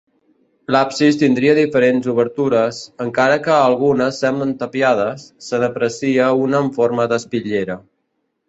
L'absis 0.75 1.17
tindria 1.23 1.51
diferents 1.57 2.07
obertures, 2.13 2.79
encara 3.05 3.37
que 3.49 3.53
algunes 3.57 4.23
semblen 4.25 4.57
tapiades, 4.63 5.29
se 5.49 5.63
n'aprecia 5.65 6.35
una 6.47 6.65
en 6.67 6.73
forma 6.81 7.07
d'espitllera. 7.13 7.79